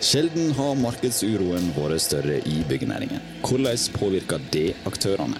[0.00, 3.20] Sjelden har markedsuroen vært større i byggenæringen.
[3.44, 5.36] Hvordan påvirker det aktørene?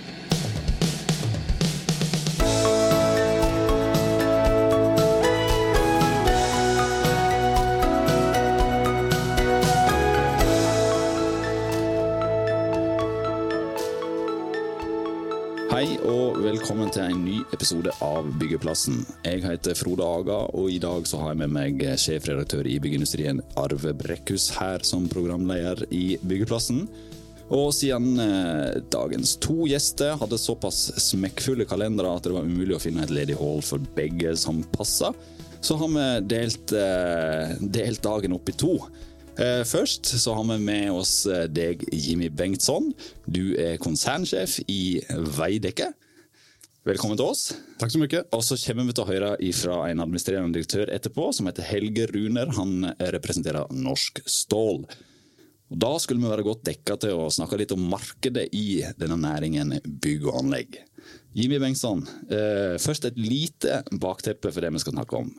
[17.70, 19.04] Episode av Byggeplassen.
[19.22, 23.38] Jeg heter Frode Aga, og i dag så har jeg med meg sjefredaktør i Byggeindustrien
[23.62, 26.80] Arve Brekkhus her som programleder i Byggeplassen.
[27.54, 32.82] Og siden eh, dagens to gjester hadde såpass smekkfulle kalendere at det var umulig å
[32.82, 35.12] finne et ledig hull for begge som passa,
[35.62, 38.74] så har vi delt, eh, delt dagen opp i to.
[39.38, 42.90] Eh, Først så har vi med oss eh, deg, Jimmy Bengtsson.
[43.30, 45.04] Du er konsernsjef i
[45.38, 45.92] Veidekke.
[46.80, 47.50] Velkommen til oss.
[47.76, 48.22] Takk så mye.
[48.32, 52.06] Og så kommer vi til å høre fra en administrerende direktør etterpå, som heter Helge
[52.08, 52.48] Runer.
[52.56, 54.86] Han representerer Norsk Stål.
[55.70, 59.18] Og Da skulle vi være godt dekka til å snakke litt om markedet i denne
[59.20, 60.78] næringen bygg og anlegg.
[61.36, 62.00] Jimmy Bengtsson,
[62.32, 65.30] eh, først et lite bakteppe for det vi skal snakke om.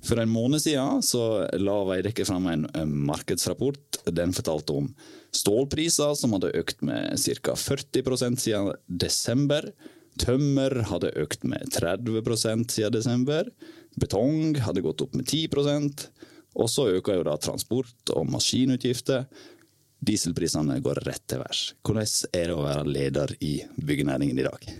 [0.00, 2.66] For en måned siden så la Veidekke fram en
[3.04, 4.06] markedsrapport.
[4.08, 4.94] Den fortalte om
[5.36, 7.52] stålpriser som hadde økt med ca.
[7.52, 9.70] 40% siden desember.
[10.18, 13.48] Tømmer hadde økt med 30% siden desember.
[13.98, 16.08] Betong hadde gått opp med 10%
[16.58, 19.26] Og så øker jo da transport og maskinutgifter.
[19.98, 21.62] Dieselprisene går rett til værs.
[21.82, 24.70] Hvordan er det å være leder i byggenæringen i dag?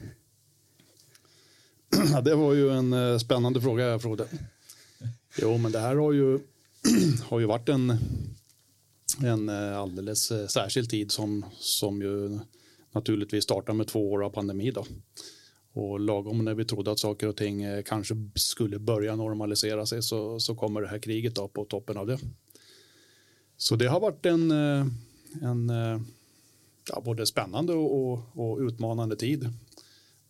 [2.12, 4.26] Ja, det var jo en spennende spørsmål, Frode.
[5.40, 6.28] Jo, men det her har jo,
[7.30, 7.90] har jo vært en,
[9.22, 12.38] en eh, alldeles eh, tid som, som ju
[12.92, 14.70] naturligtvis starta med två år av pandemi.
[14.70, 14.84] Då.
[15.72, 20.02] Och lagom när vi trodde att saker och ting eh, kanske skulle börja normalisera sig
[20.02, 22.18] så, så kommer det här kriget då på toppen av det.
[23.56, 24.86] Så det har varit en, eh,
[25.42, 26.00] en eh,
[26.88, 29.48] ja, både spännande och, och, utmanande tid.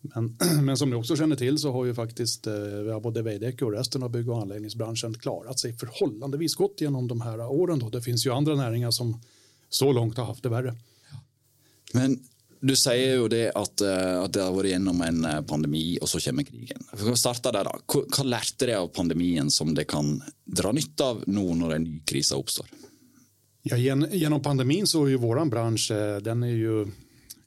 [0.00, 3.72] Men, men som ni också känner till så har ju faktiskt eh, både Veidekke och
[3.72, 7.78] resten av bygg och anläggningsbranschen klarat sig förhållandevis gott genom de här åren.
[7.78, 7.88] Då.
[7.88, 9.20] Det finns ju andra näringar som
[9.68, 10.74] så långt har haft det värre.
[11.94, 12.18] Men
[12.60, 16.10] du sier jo det at, eh, at det har vært gjennom en eh, pandemi, og
[16.10, 16.84] så kommer krigen.
[16.92, 17.74] Å der da.
[17.86, 21.96] Hva, lærte dere av pandemien som det kan dra nytte av nå når en ny
[22.08, 22.68] krise oppstår?
[23.68, 26.84] Ja, gjennom genom pandemin så er jo våran bransch, eh, den er jo,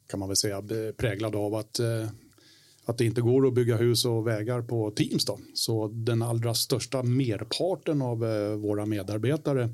[0.07, 0.51] kan man vel si,
[0.97, 5.25] preget av at, at det ikke går å bygge hus og vägar på Teams.
[5.25, 5.38] Då.
[5.55, 8.19] Så den allra største merparten av
[8.59, 9.69] våre medarbeidere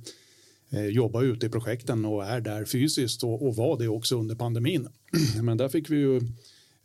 [0.71, 4.87] eh, ute i projekten og er der fysisk, och var det også under pandemin.
[5.45, 6.19] Men der fikk vi jo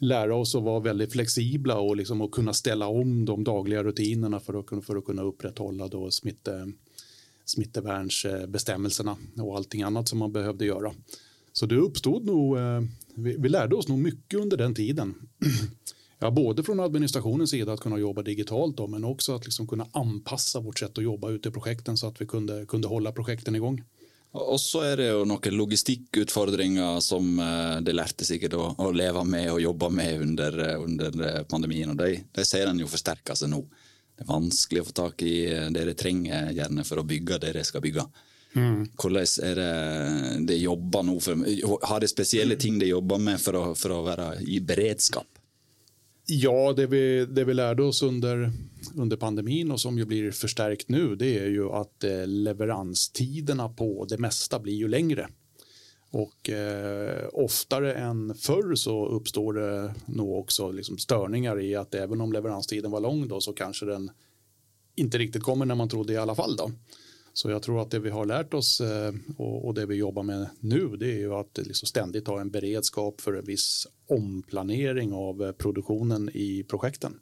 [0.03, 4.41] lære oss å være veldig flexibla og liksom å kunne stelle om de daglige rutinene
[4.43, 6.72] for å, för att kunna upprätthålla då smitte,
[7.44, 10.94] smittevernbestemmelsene og allting annet som man behøvde gjøre.
[11.53, 12.81] Så det oppstod nog, eh,
[13.15, 15.15] vi, vi lærte oss nog mye under den tiden.
[16.22, 20.60] Ja, både fra administrationens sida att kunne jobbe digitalt men også att liksom kunna anpassa
[20.60, 23.83] vårt sätt å jobbe ute i projekten så at vi kunde, kunde hålla projekten igång.
[24.32, 27.37] Og så er det jo noen logistikkutfordringer som
[27.84, 31.93] de lærte sikkert å, å leve med og jobbe med under, eh, under eh, pandemien.
[31.93, 33.60] Og de, de ser en jo forsterker seg nå.
[34.12, 37.42] Det er vanskelig å få tak i eh, det de trenger gjerne for å bygge
[37.44, 38.06] det de skal bygge.
[38.53, 41.15] Hvordan er det de jobber nå?
[41.25, 41.44] For,
[41.88, 45.31] har de spesielle ting de jobber med for å, for å være i beredskap?
[46.27, 48.53] Ja, det vi, det vi lärde oss under,
[48.97, 54.06] under pandemin och som ju blir förstärkt nu det är ju att eh, leveranstiderna på
[54.09, 55.28] det mesta blir ju längre.
[56.10, 62.21] Och eh, oftare än förr så uppstår det nog också liksom störningar i att även
[62.21, 64.10] om leveranstiden var lång då så kanske den
[64.94, 66.56] inte riktigt kommer när man trodde i alla fall.
[66.56, 66.71] Då.
[67.34, 70.22] Så jag tror att det vi har lärt oss eh, och, och det vi jobbar
[70.22, 75.12] med nu det är ju att liksom ständigt ha en beredskap för en viss omplanering
[75.12, 77.21] av eh, produktionen i projekten.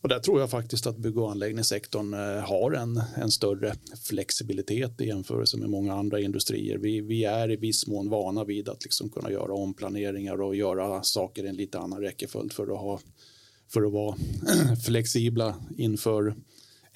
[0.00, 3.74] Och där tror jag faktiskt att bygg och anläggningssektorn eh, har en, en större
[4.04, 6.78] flexibilitet i jämförelse med många andra industrier.
[6.78, 11.02] Vi, vi är i viss mån vana vid att liksom kunna göra omplaneringar och göra
[11.02, 13.00] saker i en lite annan räckeföljd för att, ha,
[13.68, 14.16] för att vara
[14.86, 16.34] flexibla inför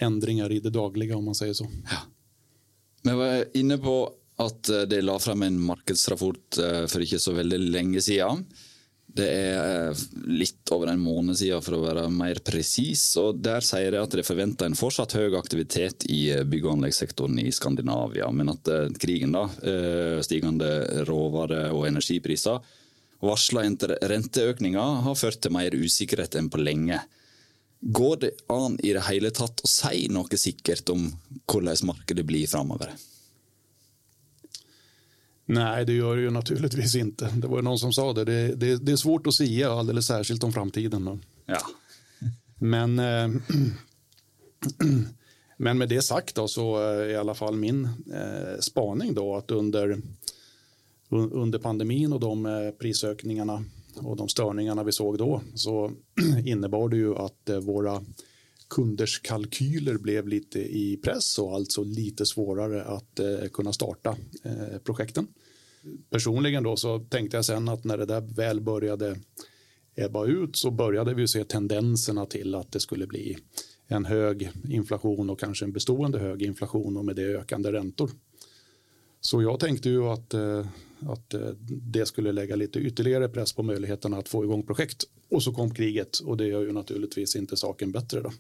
[0.03, 1.69] ändringar i det daglige, om man sier så.
[3.03, 3.95] Vi var inne på
[4.41, 8.45] at eh, de la frem en markedsrapport eh, for ikke så veldig lenge siden.
[9.11, 13.05] Det er eh, litt over en måned siden for å være mer presis.
[13.21, 17.41] og Der sier de at de forventer en fortsatt høy aktivitet i bygg- og anleggssektoren
[17.43, 18.69] i Skandinavia, men at
[19.01, 19.47] krigen, da,
[20.25, 22.61] stigende råvare- og energipriser
[23.21, 23.67] varsla
[24.09, 27.01] renteøkninger har ført til mer usikkerhet enn på lenge.
[27.81, 31.07] Går det an i det hele tatt å si noe sikkert om
[31.49, 32.93] hvordan markedet blir framover?
[35.51, 37.31] Nej, det gjør det ju naturligtvis inte.
[37.37, 38.25] Det var någon som sa det.
[38.25, 41.21] Det, det, det är svårt att si alldeles särskilt om framtiden.
[41.47, 41.61] Ja.
[42.59, 43.29] Men, eh,
[45.57, 47.85] men med det sagt då, så är i alla fall min
[48.15, 50.03] eh, spaning då att under,
[51.11, 53.65] under pandemin och de eh, prisökningarna
[53.97, 55.93] och de störningarna vi såg då så
[56.45, 58.03] innebar det ju att eh, våra
[58.69, 64.79] kunders kalkyler blev lite i press och alltså lite svårare att eh, kunna starta eh,
[64.85, 65.27] projekten.
[66.11, 69.17] Personligen då så tänkte jag sen att när det där väl började
[69.95, 73.37] ebba ut så började vi se tendenserna till att det skulle bli
[73.87, 78.11] en hög inflation och kanske en bestående hög inflation och med det ökande räntor.
[79.21, 80.35] Så jag tänkte ju att,
[81.03, 85.05] att eh, det skulle lägga lite ytterligare press på möjligheterna att få igång projekt.
[85.29, 88.21] Och så kom kriget och det gör ju naturligtvis inte saken bättre.
[88.21, 88.33] Då.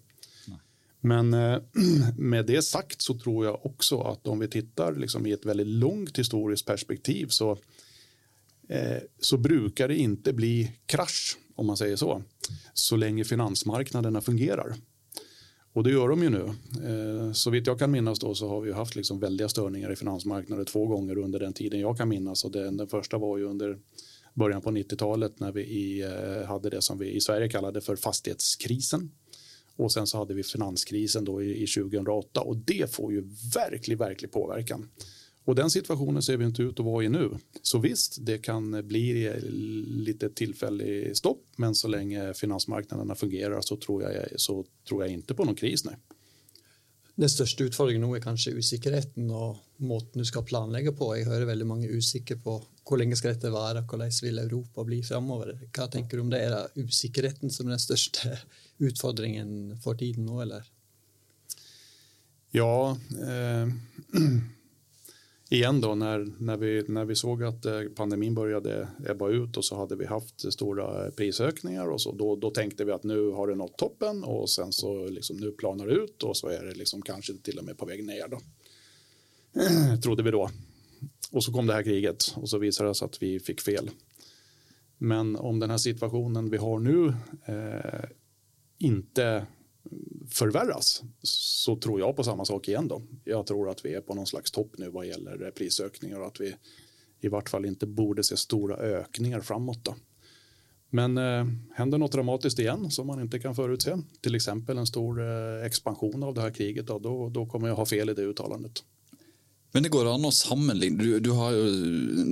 [1.01, 1.59] Men eh,
[2.19, 5.67] med det sagt så tror jag också att om vi tittar liksom i ett väldigt
[5.67, 7.59] långt historiskt perspektiv så,
[9.21, 12.23] så brukar det inte bli krasch, om man säger så,
[12.75, 14.75] så länge finansmarknaderna fungerar.
[15.73, 16.45] Och det gör de ju nu.
[16.85, 19.97] Eh, så vitt jag kan minnas då så har vi haft liksom väldiga störningar i
[19.97, 22.45] finansmarknaden två gånger under den tiden jag kan minnas.
[22.45, 23.79] Och den, den första var ju under
[24.35, 27.97] början på 90-talet när vi i, eh, hade det som vi i Sverige kallade för
[27.97, 29.11] fastighetskrisen.
[29.77, 33.99] Och sen så hade vi finanskrisen då i, i 2008 och det får ju verklig,
[33.99, 34.89] verklig påverkan.
[35.45, 37.31] Och den situationen ser vi inte ut att vara i nu.
[37.63, 39.31] Så visst, det kan bli
[39.87, 45.35] lite tillfällig stopp, men så länge finansmarknaderna fungerar så tror jag, så tror jag inte
[45.35, 45.85] på någon kris.
[45.85, 45.97] Nej.
[47.21, 51.11] Den største utfordringen nå er kanskje usikkerheten og måten du skal planlegge på.
[51.19, 52.55] Jeg hører veldig mange usikre på
[52.87, 55.53] hvor lenge skal dette vare, hvordan vil Europa bli framover.
[55.69, 56.41] Hva tenker du om det?
[56.47, 58.39] Er det usikkerheten som er den største
[58.81, 60.65] utfordringen for tiden nå, eller?
[62.57, 63.69] Ja, eh,
[65.50, 69.64] igen då när, när, vi, när vi såg att eh, pandemin började ebba ut och
[69.64, 72.52] så hade vi haft stora prisökningar och så då, då
[72.85, 76.23] vi att nu har det nått toppen och sen så liksom nu planar det ut
[76.23, 78.41] och så är det liksom kanske till och med på väg ner då.
[80.02, 80.50] Trodde vi då.
[81.32, 83.91] Och så kom det här kriget och så visade det sig att vi fick fel.
[84.99, 87.14] Men om den här situationen vi har nu
[87.44, 88.08] eh,
[88.79, 89.47] inte
[90.29, 93.03] förvärras så tror jag på samma sak igen då.
[93.25, 96.41] Jag tror att vi är på någon slags topp nu vad gäller prisökningar och att
[96.41, 96.55] vi
[97.21, 99.95] i vart fall inte borde se stora ökningar framåt då.
[100.91, 105.21] Men eh, händer något dramatiskt igen som man inte kan förutse, till exempel en stor
[105.21, 108.23] eh, expansion av det här kriget, då, då, då kommer jag ha fel i det
[108.23, 108.83] uttalandet.
[109.73, 110.99] Men det går an å sammenligne.
[110.99, 111.67] Du, du har jo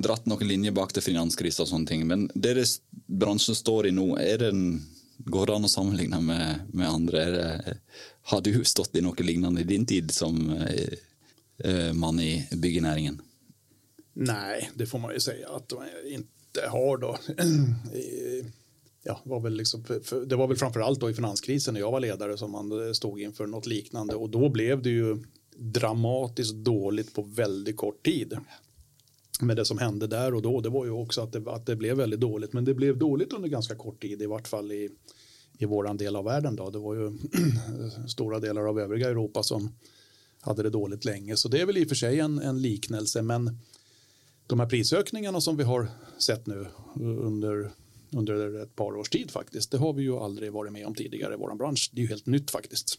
[0.02, 2.02] dratt noen linjer bak til finanskrisen og sånne ting.
[2.11, 4.64] Men deres bransje står i nå, er det en
[5.18, 7.22] Går det an å sammenligne med, med andre?
[8.22, 10.94] Har du stått i noe lignende i din tid som eh,
[11.64, 13.20] eh, mann i byggenæringen?
[14.14, 17.18] Nej, det får man ju säga att man inte har då.
[19.04, 19.84] ja, var väl liksom,
[20.26, 23.46] det var väl framfor alt i finanskrisen när jag var ledare som man stod inför
[23.46, 25.16] något liknande och då blev det ju
[25.56, 28.38] dramatiskt dåligt på väldigt kort tid.
[29.43, 31.76] Med det som hände där och då, det var ju också att det, att det
[31.76, 32.52] blev väldigt dåligt.
[32.52, 34.90] Men det blev dåligt under ganska kort tid, i vart fall i,
[35.58, 36.56] i våran del av världen.
[36.56, 36.70] Då.
[36.70, 37.19] Det var ju
[38.08, 39.73] stora delar av övriga Europa som
[40.40, 41.37] hade det dåligt länge.
[41.37, 43.23] Så det är väl i och för sig en, en liknelse.
[43.23, 43.59] Men
[44.47, 46.66] de här prisökningarna som vi har sett nu
[47.00, 47.71] under,
[48.11, 51.35] under ett par års tid faktiskt, det har vi ju aldrig varit med om tidigare
[51.35, 51.90] i vår bransch.
[51.92, 52.99] Det är ju helt nytt faktiskt.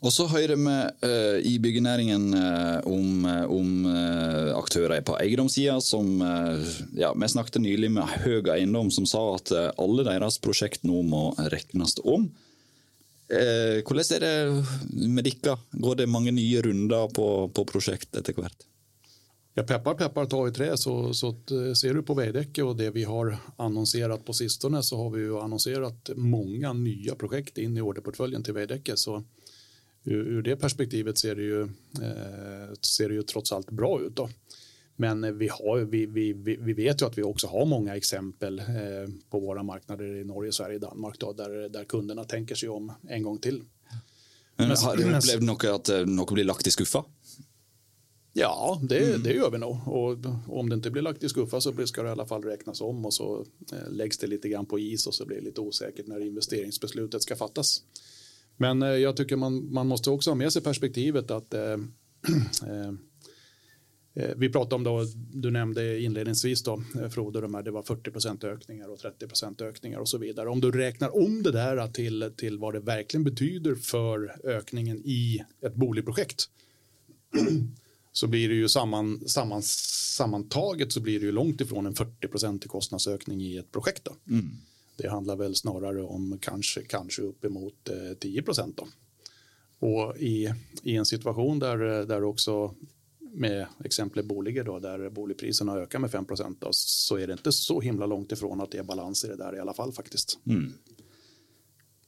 [0.00, 3.26] Og så hører vi uh, i byggenæringen uh, om,
[3.84, 6.22] uh, aktører på eiendomssida som
[6.96, 11.30] ja, Vi snakket nylig med Høg Eiendom, som sa at alle deres prosjekt nå må
[11.52, 12.30] regnes om.
[13.30, 15.56] hvordan er det med dere?
[15.72, 18.66] Går det mange nye runder på, på prosjekt etter hvert?
[19.54, 21.32] Ja, peppar peppar ta i trä så, så
[21.76, 25.40] ser du på Veidekke og det vi har annonsert på sistone så har vi jo
[25.42, 28.96] annonsert mange nye prosjekt inn i orderportföljen til Veidekke.
[28.96, 29.20] Så
[30.04, 34.16] ur, ur det perspektivet ser det, ju, eh, ser det ju trots allt bra ut.
[34.16, 34.28] Då.
[34.96, 38.64] Men vi, har, vi, vi, vi vet ju att vi också har många exempel eh,
[39.30, 43.22] på våra marknader i Norge, Sverige Danmark då, där, där kunderna tänker sig om en
[43.22, 43.62] gång till.
[44.56, 47.04] Men, har du upplevt något att eh, något blir lagt i skuffa?
[48.32, 49.22] Ja, det, mm.
[49.22, 49.78] det gör vi nog.
[49.86, 50.16] Och
[50.46, 53.06] om det inte blir lagt i skuffa så ska det i alla fall räknas om
[53.06, 56.06] och så eh, läggs det lite grann på is och så blir det lite osäkert
[56.06, 57.82] när investeringsbeslutet ska fattas.
[58.60, 61.62] Men eh, jag tycker man, man måste också ha med sig perspektivet att eh,
[62.66, 62.92] eh,
[64.36, 68.88] vi pratade om då, du nämnde inledningsvis då, Frode, de här, det var 40% ökningar
[68.88, 70.48] och 30% ökningar och så vidare.
[70.48, 75.44] Om du räknar om det där till, till vad det verkligen betyder för ökningen i
[75.62, 76.44] ett boligprojekt
[78.12, 82.66] så blir det ju samman, samman, sammantaget så blir det ju långt ifrån en 40%
[82.66, 84.04] kostnadsökning i ett projekt.
[84.04, 84.16] Då.
[84.28, 84.50] Mm.
[85.02, 88.76] Det handlar väl snarare om kanske, kanske uppemot eh, 10 procent.
[88.76, 88.86] Då.
[89.86, 92.74] Och i, i en situation där, där också
[93.32, 97.80] med exemplet boliger då, där boligpriserna ökar med 5 procent så är det inte så
[97.80, 100.38] himla långt ifrån att det är balans i det där i alla fall faktiskt.
[100.46, 100.72] Mm.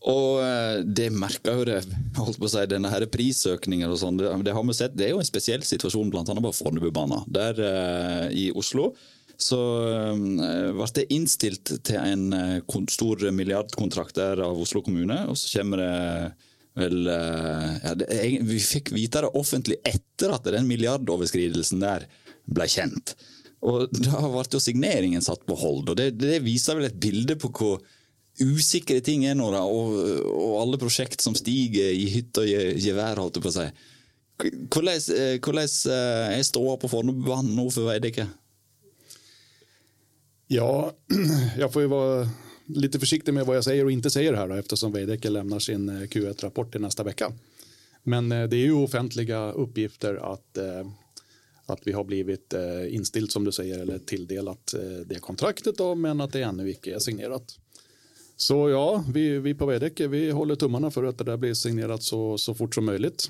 [0.03, 1.83] Og eh, det merker jo det,
[2.17, 4.97] på å si, denne her prisøkningen og det, det, har vi sett.
[4.99, 6.25] Det er jo en spesiell situasjon bl.a.
[6.27, 7.23] på Fornebubanen.
[7.31, 8.91] Der eh, i Oslo
[9.43, 9.59] så
[9.89, 15.59] eh, ble det innstilt til en eh, stor milliardkontrakt der av Oslo kommune, og så
[15.59, 15.93] kommer det
[16.79, 18.09] vel eh, ja, det,
[18.49, 22.07] Vi fikk vite det offentlig etter at den milliardoverskridelsen der
[22.49, 23.17] ble kjent.
[23.63, 25.91] Og da ble jo signeringen satt på hold.
[25.93, 27.83] og Det, det viser vel et bilde på hvor
[28.41, 29.93] usikre ting er nå, da, og,
[30.33, 33.67] og, alle prosjekt som stiger i hytte og gevær, holdt jeg på å si.
[34.73, 35.03] Hvordan,
[35.45, 38.25] hvordan er ståa på Fornebubanen nå for Veidekke?
[40.55, 40.93] Ja,
[41.59, 42.29] jag får ju vara
[42.67, 45.89] lite försiktig med vad jag säger och inte säger här då, eftersom Veidekke lämnar sin
[45.89, 47.33] eh, Q1-rapport i nästa vecka.
[48.03, 50.59] Men det är ju offentliga uppgifter att,
[51.67, 52.55] att vi har blivit
[52.89, 54.75] inställt som du säger eller tilldelat
[55.07, 57.59] det kontraktet då, men att det ännu inte är signerat.
[58.37, 62.03] Så ja, vi, vi på Veidekke vi håller tummarna för att det där blir signerat
[62.03, 63.29] så, så fort som möjligt.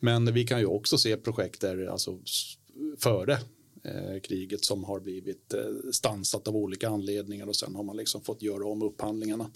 [0.00, 2.18] Men vi kan ju också se projekt där, alltså
[2.98, 3.38] före eh,
[4.22, 8.42] kriget som har blivit eh, stansat av olika anledningar och sen har man liksom fått
[8.42, 9.50] göra om upphandlingarna.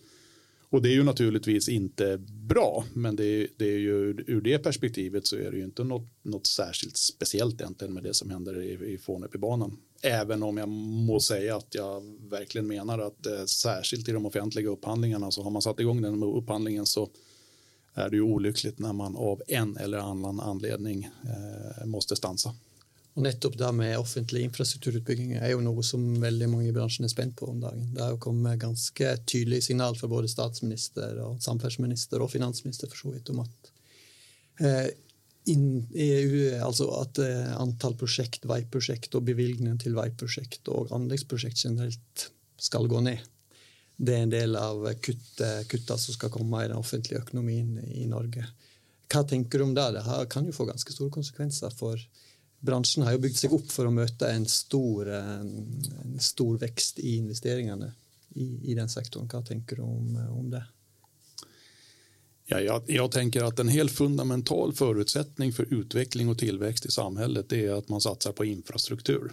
[0.71, 4.59] Och det är ju naturligtvis inte bra, men det är, det är ju ur det
[4.59, 8.63] perspektivet så är det ju inte något, något särskilt speciellt egentligen med det som händer
[8.63, 9.77] i, i Fornebybanan.
[10.03, 14.71] Även om jag må säga att jag verkligen menar att eh, särskilt i de offentliga
[14.71, 17.09] upphandlingarna så har man satt igång den upphandlingen så
[17.95, 22.55] är det ju olyckligt när man av en eller annan anledning eh, måste stansa.
[23.13, 27.13] Og nettopp det med offentlig infrastrukturutbygging er jo noe som veldig mange i bransjen er
[27.13, 27.91] spent på om dagen.
[27.93, 33.03] Det har jo kommet ganske tydelige signal fra både statsminister, og samferdselsminister og finansminister for
[33.03, 33.73] så vidt om at
[34.65, 34.89] eh,
[35.53, 42.27] in, EU, altså at eh, antall prosjekt, veiprosjekt og bevilgningen til veiprosjekt og anleggsprosjekt generelt
[42.63, 43.21] skal gå ned.
[44.03, 48.47] Det er en del av kutta som skal komme i den offentlige økonomien i Norge.
[49.13, 49.91] Hva tenker du om det?
[49.99, 50.03] Det
[50.33, 51.71] kan jo få ganske store konsekvenser.
[51.77, 52.01] for
[52.63, 57.01] Bransjen har jo bygd seg opp for å møte en stor, eh, en stor vekst
[57.03, 57.91] i investeringene
[58.35, 59.27] i, i, den sektoren.
[59.29, 60.63] Hva tenker du om, om det?
[62.47, 67.53] Ja, jag, jag, tänker att en helt fundamental förutsättning för utveckling och tillväxt i samhället
[67.53, 69.33] är att man satsar på infrastruktur.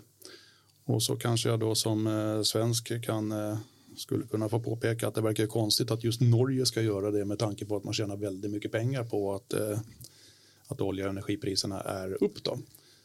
[0.85, 3.57] Och så kanske jag då som eh, svensk kan, eh,
[3.97, 7.39] skulle kunna få påpeka att det verkar konstigt att just Norge ska göra det med
[7.39, 9.79] tanke på att man tjänar väldigt mycket pengar på att, eh,
[10.67, 12.43] att olja och energipriserna är upp.
[12.43, 12.57] Då.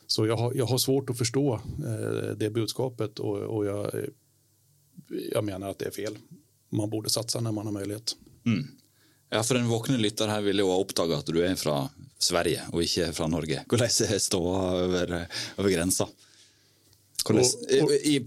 [0.07, 3.93] Så jag har, jag har svårt att förstå eh, det budskapet och, och jag,
[5.33, 6.19] jag menar att det är fel.
[6.71, 8.17] Man borde satsa när man har möjlighet.
[8.47, 8.67] Mm.
[9.31, 11.89] Ja, for En våkne lytter her vil jo ha oppdaga at du er fra
[12.23, 13.65] Sverige og ikke fra Norge.
[13.67, 15.15] Hvordan er ståa over,
[15.59, 16.07] over grensa?
[17.25, 17.49] Hvordan,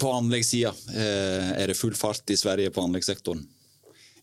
[0.02, 3.46] på anleggssida, eh, er det full fart i Sverige på anleggssektoren?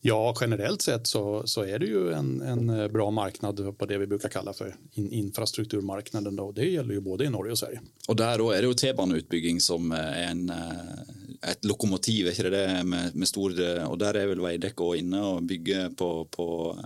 [0.07, 4.07] Ja, generellt sett så, så är det ju en, en bra marknad på det vi
[4.07, 6.37] brukar kalla för in, infrastrukturmarknaden.
[6.37, 6.53] Då.
[6.53, 7.81] Det gäller ju både i Norge och Sverige.
[8.09, 12.85] Och där är det ju T-baneutbygging som är en, eh, ett lokomotiv, är inte det
[12.85, 16.79] med, med stor, och där är väl Veidekke inne och bygger på, på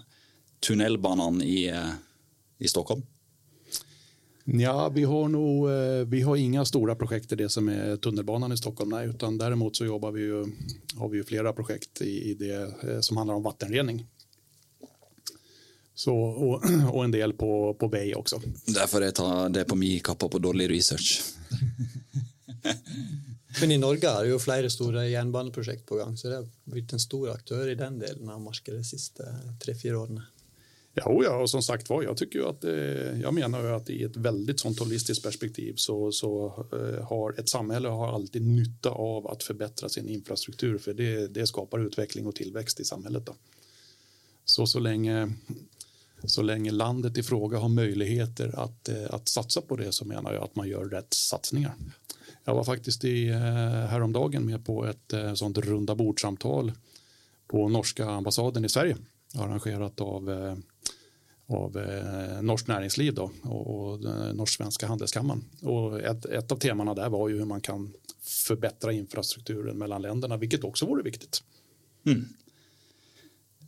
[0.67, 1.91] tunnelbanan i, eh,
[2.59, 3.03] i Stockholm?
[4.53, 8.53] Ja, vi har nog, eh, vi har inga stora projekt i det som är tunnelbanan
[8.53, 10.45] i Stockholm, nej, utan däremot så jobbar vi ju,
[10.97, 14.07] har vi ju flera projekt i, i det eh, som handlar om vattenrening.
[15.95, 16.63] Så, och,
[16.93, 18.41] och en del på, på Bay också.
[18.67, 21.23] Därför jag tar det på min kappa på dålig research.
[23.61, 26.93] Men i Norge er det jo flere store jernbaneprosjekt på gang, så det har blitt
[26.93, 29.29] en stor aktør i den delen av markedet de siste
[29.61, 30.25] tre-fire årene.
[31.05, 34.17] Ja, ja, och som sagt var, jag tycker att eh, jag menar att i ett
[34.17, 39.43] väldigt sånt holistiskt perspektiv så, så eh, har ett samhälle har alltid nytta av att
[39.43, 43.27] förbättra sin infrastruktur för det, det skapar utveckling och tillväxt i samhället.
[43.27, 43.35] Då.
[44.45, 45.33] Så, så, länge,
[46.25, 50.33] så länge landet i fråga har möjligheter att, eh, att satsa på det så menar
[50.33, 51.75] jag att man gör rätt satsningar.
[52.45, 53.29] Jag var faktiskt i,
[53.89, 56.73] häromdagen med på ett sånt runda bordsamtal
[57.47, 58.97] på norska ambassaden i Sverige
[59.35, 60.31] arrangerat av
[61.49, 64.01] av eh, Norskt Näringsliv då, och, och
[64.37, 65.45] Norsk-Svenska Handelskammaren.
[65.63, 70.65] Och ett, av temana där var ju hur man kan förbättra infrastrukturen mellan länderna, vilket
[70.65, 71.43] också vore viktigt.
[72.07, 72.25] Mm.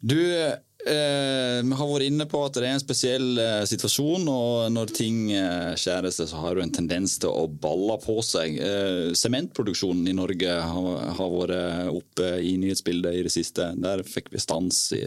[0.00, 4.92] Du, Eh, har vært inne på at det er en spesiell eh, situasjon, og når
[4.96, 8.56] ting eh, skjærer så har du en tendens til å balle på seg.
[8.64, 13.68] Eh, sementproduksjonen i Norge har, har, vært oppe i nyhetsbildet i det siste.
[13.76, 15.04] Der fikk vi stans i,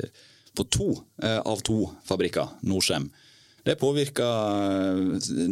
[0.57, 0.89] på to
[1.23, 3.09] eh, av to fabrikker, Norcem.
[3.63, 5.43] Det påvirker eh,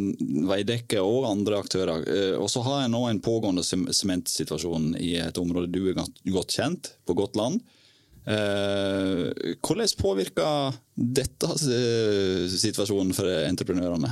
[0.50, 2.08] Veidekke og andre aktører.
[2.40, 6.02] Og så har jeg nå en pågående sementsituasjon i et område du er
[6.34, 7.62] godt kjent, på godt land.
[8.22, 14.12] hvordan påvirker dette eh, situasjonen for entreprenørene?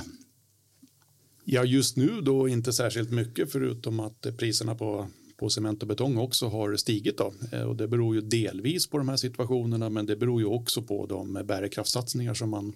[1.52, 5.08] Ja, just nu då inte särskilt mycket förutom att priserna på,
[5.40, 7.18] på cement och betong också har stigit.
[7.18, 7.34] Då.
[7.52, 10.82] Eh, och det beror ju delvis på de här situationerna men det beror ju också
[10.82, 12.74] på de bärkraftssatsningar som man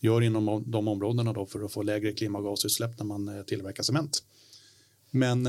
[0.00, 4.22] gör inom de områdena då för att få lägre klimatgasutsläpp när man tillverkar cement.
[5.10, 5.46] Men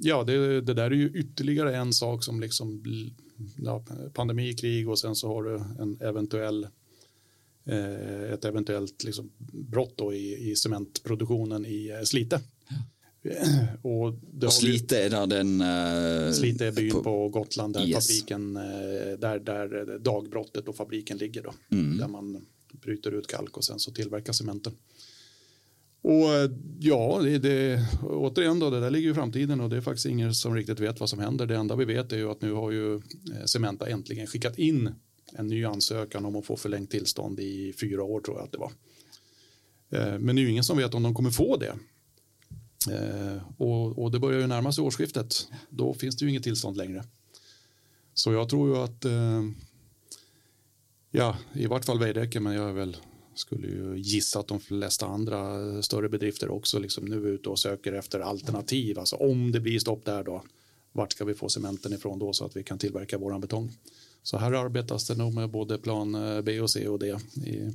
[0.00, 2.82] ja, det, det där är ju ytterligare en sak som liksom
[3.56, 3.84] ja,
[4.14, 6.66] pandemi, krig och sen så har du en eventuell
[7.64, 12.40] eh, ett eventuellt liksom brott i, i cementproduktionen i eh, Slite.
[13.82, 15.56] Och, og Slite er da den...
[15.60, 18.06] Uh, Slite er byen på, på Gotland der, yes.
[18.06, 21.98] fabriken, der, där, där dagbrottet og fabriken ligger Da, Mm.
[21.98, 22.46] Der man
[22.82, 24.74] bryter ut kalk og sen så tilverker cementen.
[26.06, 30.06] Og ja, det, det, återigen då, det der ligger i framtiden og det er faktisk
[30.06, 31.48] ingen som riktig vet hva som hender.
[31.50, 34.92] Det enda vi vet er jo at nå har jo eh, Cementa äntligen skickat inn
[35.34, 38.62] en ny ansøkan om å få forlengt tilstand i fyra år tror jeg at det
[38.62, 38.76] var.
[39.90, 41.74] Eh, men det er jo ingen som vet om de kommer få det.
[42.90, 45.48] Eh, och, och det börjar ju närma sig årsskiftet.
[45.70, 47.04] Då finns det ju inget tillstånd längre.
[48.14, 49.04] Så jag tror ju att
[51.10, 52.96] ja, i vart fall Veidekke, men jag är väl
[53.38, 57.58] skulle ju gissa att de flesta andra större bedrifter också liksom nu är ute och
[57.58, 58.98] söker efter alternativ.
[58.98, 60.42] Alltså om det blir stopp där då,
[60.92, 63.72] vart ska vi få cementen ifrån då så att vi kan tillverka våran betong?
[64.26, 67.12] Så her arbeides det nå med både plan eh, B og C og D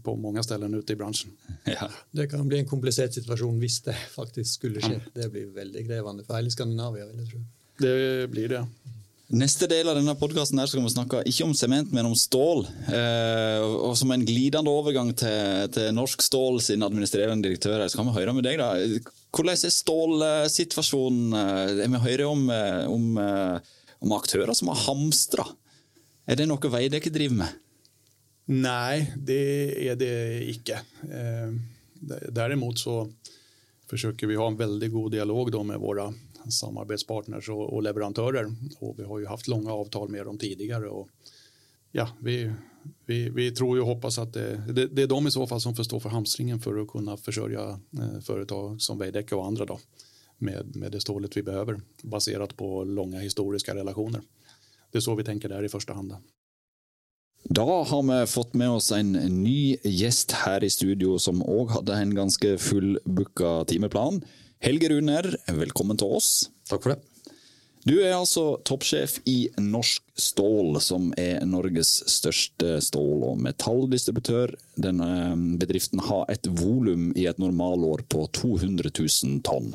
[0.04, 1.32] på mange steder ute i bransjen.
[1.72, 1.88] Ja.
[2.12, 4.98] Det kan bli en komplisert situasjon hvis det faktisk skulle skje.
[5.16, 7.06] Det blir veldig krevende for hele Skandinavia.
[7.08, 7.44] vil jeg tro.
[7.82, 7.94] Det
[8.34, 8.66] blir det.
[9.32, 12.66] Neste del av denne podkasten skal vi snakke ikke om sement, men om stål.
[12.92, 18.10] Eh, og Som en glidende overgang til, til Norsk Stål sin administrerende direktør, så kan
[18.10, 18.60] vi høre med deg.
[18.60, 18.74] da.
[19.32, 21.32] Hvordan er stålsituasjonen?
[21.32, 23.08] Eh, vi hører om, eh, om,
[24.04, 25.48] om aktører som har hamstra.
[26.30, 27.60] Er det noe Veidekke driver med?
[28.52, 29.44] Nei, det
[29.86, 30.16] er det
[30.52, 30.82] ikke.
[32.34, 33.06] Derimot så
[33.92, 36.10] forsøker vi å ha en veldig god dialog med våre
[36.50, 38.56] samarbeidspartnere og, och, leverantörer.
[38.80, 40.90] Och vi har jo hatt lange avtaler med dem tidligere.
[40.90, 41.10] Og
[41.92, 42.52] ja, vi,
[43.06, 45.76] vi, vi tror og hoppas at det, det, det, er de i så fall som
[45.76, 49.78] får stå for hamstringen for å kunne forsørge eh, företag som Veidekke og andre da,
[50.40, 54.26] med, med det stålet vi behøver, basert på lange historiske relationer.
[54.92, 56.14] Det är så vi tänker där i första hand.
[57.44, 59.12] Da har vi fått med oss en
[59.44, 64.22] ny gjest her i studio som òg hadde en ganske fullbooka timeplan.
[64.62, 66.50] Helge Runer, velkommen til oss.
[66.70, 67.02] Takk for det.
[67.82, 74.54] Du er altså toppsjef i Norsk Stål, som er Norges største stål- og metalldistributør.
[74.78, 79.74] Denne bedriften har et volum i et normalår på 200 000 tonn.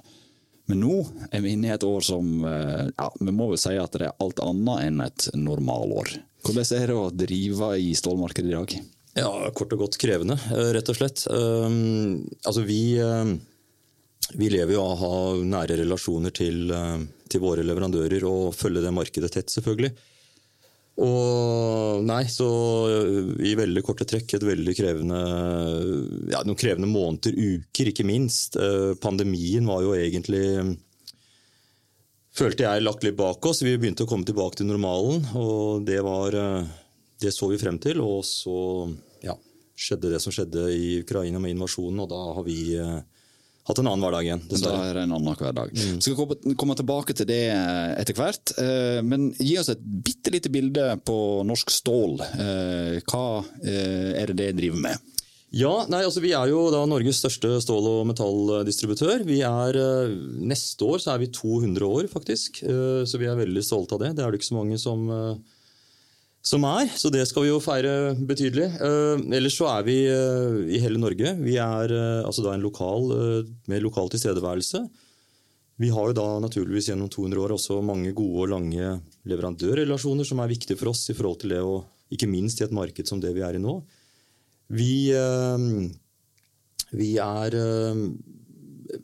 [0.66, 0.96] Men nå
[1.31, 4.09] er vi inne i et år som eh, ja, vi må vel si at det
[4.09, 6.16] er alt annet enn et normalår.
[6.46, 8.79] Hvordan er det å drive i stålmarkedet i dag?
[9.16, 11.26] Ja, Kort og godt krevende, eh, rett og slett.
[11.31, 12.81] Um, altså vi...
[13.02, 13.38] Um
[14.35, 18.83] vi lever jo av å ha nære relasjoner til, um, til, våre leverandører og følge
[18.83, 19.92] det markedet tett, selvfølgelig.
[20.97, 22.47] Og nei, så
[23.45, 25.19] i veldig korte trekk et veldig krevende
[26.33, 28.57] ja, noen krevende måneder, uker, ikke minst.
[28.57, 30.47] Eh, pandemien var jo egentlig
[32.37, 33.63] Følte jeg lagt litt bak oss.
[33.65, 36.73] Vi begynte å komme tilbake til normalen, og det var eh,
[37.21, 38.01] Det så vi frem til.
[38.05, 38.57] Og så
[39.25, 39.37] ja,
[39.73, 42.59] skjedde det som skjedde i Ukraina med invasjonen, og da har vi
[43.66, 44.42] hatt en annen hverdag igjen.
[44.46, 44.79] Dessverre.
[44.79, 45.72] Da er det en annen hverdag.
[45.74, 45.98] Mm.
[46.05, 48.55] Skal komme tilbake til det eh, etter hvert.
[48.62, 52.20] Eh, men gi oss et bitte lite bilde på Norsk Stål.
[52.22, 53.26] Eh, hva
[53.66, 55.12] er det det driver med?
[55.57, 59.22] Ja, nei, altså Vi er jo da Norges største stål- og metalldistributør.
[59.24, 59.79] Vi er,
[60.46, 62.61] Neste år så er vi 200 år, faktisk.
[62.61, 64.16] Så vi er veldig stolte av det.
[64.18, 65.07] Det er det ikke så mange som
[66.47, 68.69] som er, så det skal vi jo feire betydelig.
[68.79, 71.33] Uh, ellers så er vi uh, i hele Norge.
[71.43, 73.11] Vi er uh, altså da en lokal,
[73.67, 74.85] med lokal tilstedeværelse.
[75.83, 78.95] Vi har jo da naturligvis gjennom 200 år også mange gode og lange
[79.29, 82.75] leverandørrelasjoner som er viktige for oss i forhold til det, og ikke minst i et
[82.75, 83.75] marked som det vi er i nå.
[84.73, 84.95] Vi,
[86.97, 87.57] vi er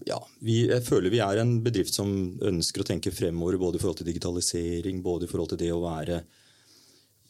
[0.08, 2.08] ja, vi, jeg føler vi er en bedrift som
[2.40, 5.82] ønsker å tenke fremover både i forhold til digitalisering, både i forhold til det å
[5.84, 6.22] være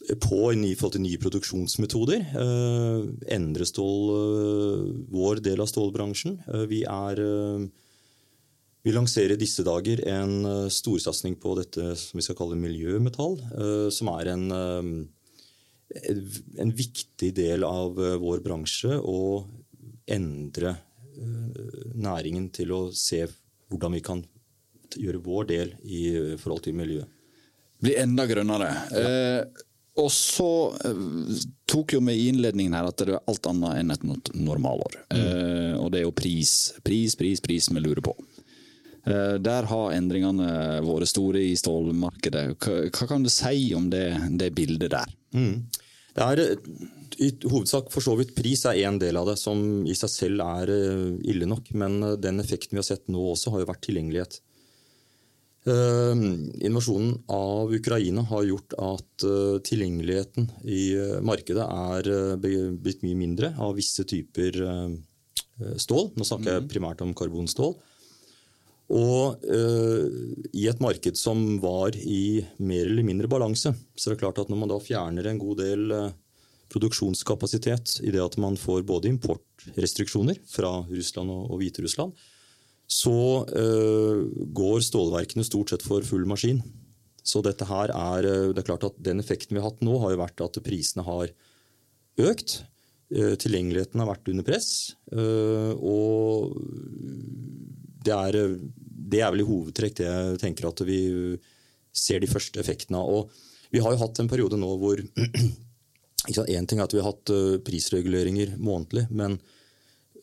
[0.03, 2.25] på i forhold til nye produksjonsmetoder.
[2.35, 6.41] Uh, endre stål, uh, vår del av stålbransjen.
[6.49, 7.21] Uh, vi er
[8.83, 13.37] vi lanserer i disse dager en storsatsing på dette som vi skal kalle miljømetall,
[13.95, 18.99] som er en, en viktig del av vår bransje.
[18.99, 19.39] Å
[20.11, 20.75] endre
[21.95, 23.23] næringen til å se
[23.71, 24.19] hvordan vi kan
[24.99, 26.03] gjøre vår del i
[26.43, 27.07] forhold til miljøet.
[27.83, 28.69] Bli enda grønnere.
[28.91, 28.99] Ja.
[28.99, 29.63] Eh,
[29.99, 30.51] og så
[30.85, 31.03] eh,
[31.69, 34.97] tok jo vi i innledningen her at det er alt annet enn et normalår.
[35.13, 35.19] Mm.
[35.19, 38.15] Eh, og det er jo pris, pris, pris, pris vi lurer på.
[39.05, 42.45] Eh, der har endringene vært store i stålmarkedet.
[42.57, 44.07] Hva, hva, kan du si om det,
[44.39, 45.15] det bildet der?
[45.35, 45.65] Mm.
[46.13, 46.57] Det er
[47.21, 50.45] i hovedsak for så vidt pris er én del av det, som i seg selv
[50.45, 51.73] er eh, ille nok.
[51.79, 54.39] Men eh, den effekten vi har sett nå også, har jo vært tilgjengelighet.
[55.63, 56.11] Uh,
[56.59, 62.09] invasjonen av Ukraina har gjort at uh, tilgjengeligheten i uh, markedet er
[62.83, 64.59] blitt mye mindre av visse typer
[65.79, 66.09] stål.
[66.17, 66.69] Nå snakker jeg mhm.
[66.71, 67.75] primært om karbonstål.
[68.93, 74.41] Og i et marked som var i mer eller mindre balanse, så er det klart
[74.41, 75.93] at når man da fjerner en god del
[76.73, 82.13] produksjonskapasitet i det at man får både importrestriksjoner fra Russland og, og Hviterussland,
[82.93, 84.21] så uh,
[84.53, 86.61] går stålverkene stort sett for full maskin.
[87.23, 89.95] Så dette her er, eh, det er klart at Den effekten vi har hatt nå,
[90.01, 91.31] har jo vært at prisene har
[92.19, 92.57] økt.
[93.13, 94.69] Uh, tilgjengeligheten har vært under press.
[95.13, 96.57] Og
[98.03, 100.99] det er, det er, vel i hovedtrekk det jeg tenker at vi
[101.95, 103.07] ser de første effektene av.
[103.07, 105.01] Og vi har jo hatt en periode nå hvor
[106.23, 107.31] Én ting er at vi har hatt
[107.67, 109.35] prisreguleringer månedlig, men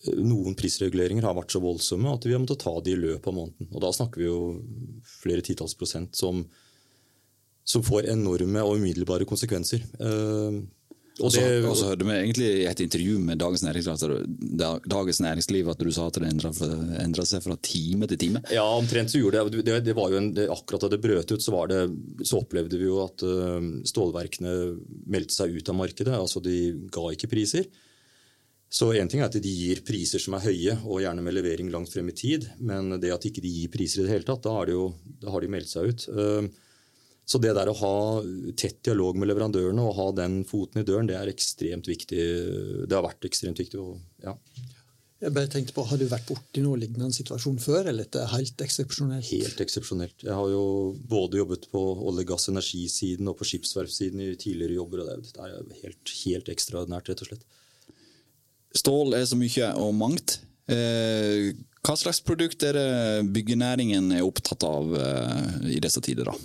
[0.08, 3.36] noen prisreguleringer har vært så voldsomme at vi har måttet ta de i løpet av
[3.36, 3.68] måneden.
[3.68, 4.40] Og da snakker vi jo
[5.20, 6.46] flere titalls prosent som,
[7.68, 9.84] som får enorme og umiddelbare konsekvenser.
[10.00, 10.62] Uh,
[11.20, 14.14] og så hørte vi egentlig i et intervju med Dagens Næringsliv,
[14.88, 18.40] Dagens Næringsliv at du sa at det endra seg fra time til time?
[18.54, 19.60] Ja, omtrent så gjorde det.
[19.66, 21.82] det, det var jo en, det, akkurat da det brøt ut, så, det,
[22.24, 24.56] så opplevde vi jo at uh, stålverkene
[25.12, 26.16] meldte seg ut av markedet.
[26.16, 26.56] altså De
[26.88, 27.68] ga ikke priser.
[28.70, 31.70] Så en ting er at De gir priser som er høye, og gjerne med levering
[31.74, 32.46] langt frem i tid.
[32.62, 34.90] Men det at ikke de gir priser i det hele tatt, da har de, jo,
[35.22, 36.06] da har de meldt seg ut.
[36.14, 36.50] Ehm,
[37.30, 37.94] så det der å ha
[38.59, 42.22] tett dialog med leverandørene og ha den foten i døren, det er ekstremt viktig.
[42.87, 43.83] Det har vært ekstremt viktig.
[44.24, 44.37] ja.
[45.20, 48.22] Jeg bare tenkte på, Har du vært borti noen lignende situasjon før, eller er det
[48.33, 49.26] helt eksepsjonelt?
[49.28, 50.24] Helt eksepsjonelt.
[50.24, 50.62] Jeg har jo
[51.11, 55.02] både jobbet på olje-, gass- og energisiden og på skipsverftsiden i tidligere jobber.
[55.04, 57.44] og Det er helt, helt ekstraordinært, rett og slett.
[58.76, 60.38] Stål er så mye og mangt.
[60.70, 66.30] Eh, hva slags produkt er det byggenæringen er opptatt av eh, i disse tider?
[66.30, 66.37] da?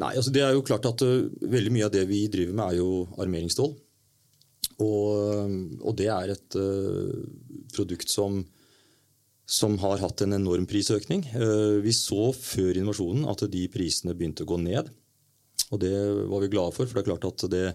[0.00, 2.64] Nei, altså Det er jo klart at uh, veldig mye av det vi driver med,
[2.64, 3.74] er jo armeringsstål.
[4.82, 5.52] Og,
[5.84, 7.12] og det er et uh,
[7.76, 8.40] produkt som,
[9.44, 11.26] som, har hatt en enorm prisøkning.
[11.36, 14.88] Uh, vi så før invasjonen at de prisene begynte å gå ned.
[15.72, 15.92] Og det
[16.28, 17.66] var vi glade for, for det er klart at det,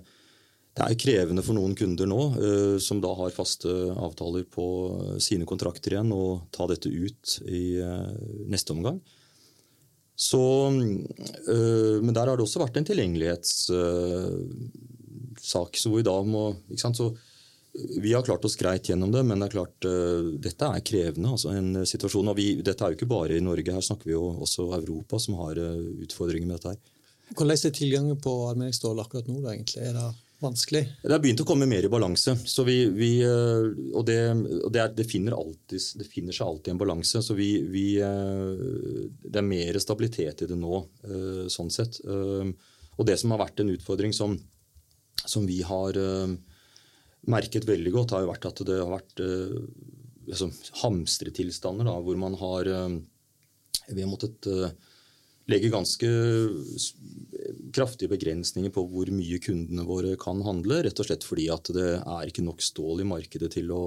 [0.78, 4.66] det er krevende for noen kunder nå, uh, som da har faste avtaler på
[5.24, 8.14] sine kontrakter igjen, å ta dette ut i uh,
[8.52, 9.00] neste omgang.
[10.18, 15.72] Så, uh, men der har det også vært en tilgjengelighetssak.
[15.82, 17.12] så vi da må, så
[18.02, 19.86] vi har klart oss greit gjennom det, men det er klart,
[20.42, 21.30] dette er krevende.
[21.34, 24.16] Altså en situasjon, og vi, Dette er jo ikke bare i Norge, her snakker vi
[24.16, 26.70] jo også Europa som har utfordringer med dette.
[26.74, 26.80] her.
[27.36, 29.36] Hvordan er tilgangen på armeringsstål akkurat nå?
[29.44, 29.82] Da, egentlig?
[29.86, 30.08] Er det
[30.44, 30.84] vanskelig?
[31.04, 32.36] Det har begynt å komme mer i balanse.
[32.68, 34.20] Vi, vi, eh, og, det,
[34.62, 37.22] og det, er, det, finner alltid, det, finner seg alltid en balanse.
[37.26, 37.50] så vi,
[38.02, 42.02] eh, Det er mer stabilitet i det nå, eh, sånn sett.
[42.08, 44.38] Og det som har vært en utfordring som,
[45.26, 45.98] som vi har
[47.28, 50.50] merket veldig godt, har jo vært at det har vært altså,
[50.82, 52.70] hamstretilstander da, hvor man har
[53.88, 54.48] Vi har måttet
[55.48, 56.10] legge ganske
[57.76, 60.82] kraftige begrensninger på hvor mye kundene våre kan handle.
[60.86, 63.82] Rett og slett fordi at det er ikke nok stål i markedet til å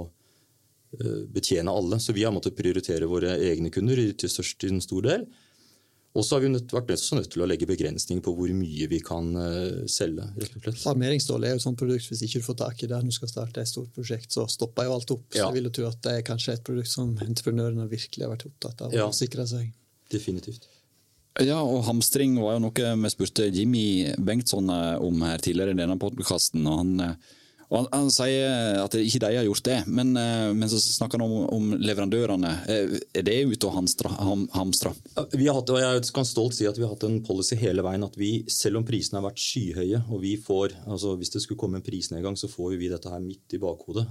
[1.01, 2.01] eh, betjene alle.
[2.01, 5.29] Så vi har måttet prioritere våre egne kunder til størst en stor del.
[6.11, 8.87] Og så har vi nødt, vært nødt, nødt til å legge begrensninger på hvor mye
[8.91, 10.25] vi kan uh, selge.
[10.43, 10.81] rett og slett.
[10.91, 13.19] Armeringsstål er jo et sånt produkt hvis ikke du får tak i det når du
[13.21, 15.29] skal starte et stort prosjekt, så stopper jo alt opp.
[15.31, 15.45] Ja.
[15.45, 18.35] Så jeg vil jo tro at det er kanskje et produkt som entreprenørene virkelig har
[18.35, 19.07] vært opptatt av ja.
[19.07, 19.71] å sikre seg.
[20.11, 20.67] Definitivt.
[21.41, 25.79] Ja, og hamstring var jo noe vi spurte Jimmy Bengtsson eh, om her tidligere i
[25.79, 26.67] denne podkasten.
[26.69, 27.37] Og han, eh,
[27.71, 31.21] Og han, han, sier at ikke de har gjort det, men, eh, men så snakker
[31.21, 32.51] han om, om, leverandørene.
[32.67, 34.11] Er det ute å hamstre?
[34.11, 34.91] Ham, hamstre?
[35.33, 37.85] Vi har hatt, og Jeg kan stolt si at vi har hatt en policy hele
[37.87, 41.45] veien at vi, selv om prisene har vært skyhøye, og vi får, altså hvis det
[41.45, 44.05] skulle komme en prisnedgang, så får vi dette her midt i bakhodet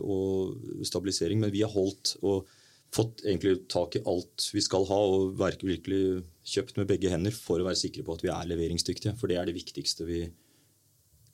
[0.00, 1.42] og stabilisering.
[1.42, 2.46] Men vi har holdt og
[2.94, 7.62] fått egentlig tak i alt vi skal ha, og virkelig kjøpt med begge hender for
[7.62, 9.16] å være sikre på at vi er leveringsdyktige.
[9.20, 10.24] For det er det viktigste vi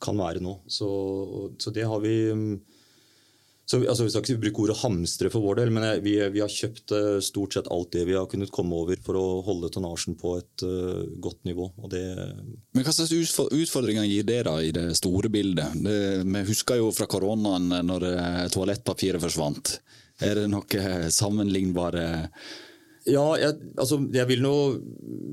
[0.02, 0.58] kan være nå.
[0.68, 0.88] Så,
[1.62, 2.56] så det har vi mm,
[3.66, 6.52] så, altså, Vi skal ikke bruke ordet hamstre for vår del, men vi, vi, har
[6.52, 10.14] kjøpt uh, stort sett alt det vi har kunnet komme over for å holde tonnasjen
[10.20, 11.72] på et uh, godt nivå.
[11.90, 12.04] Det,
[12.76, 15.80] men Hva slags utfordringer gir det da i det store bildet?
[15.82, 19.78] Det, vi husker jo fra koronaen når uh, toalettpapiret forsvant.
[20.24, 22.06] Er det noe sammenlignbare
[23.06, 24.52] ja, jeg, altså, jeg, vil nå,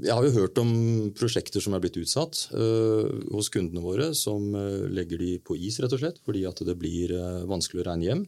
[0.06, 0.74] jeg har jo hørt om
[1.18, 5.80] prosjekter som er blitt utsatt uh, hos kundene våre, som uh, legger de på is,
[5.82, 8.26] rett og slett, fordi at det blir uh, vanskelig å regne hjem.